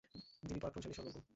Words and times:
যিনি 0.43 0.59
পরাক্রমশালী 0.59 0.93
সর্বজ্ঞ। 0.93 1.21